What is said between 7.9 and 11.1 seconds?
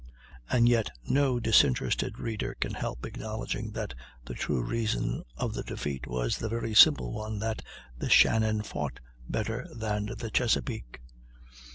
the Shannon fought better than the Chesapeake.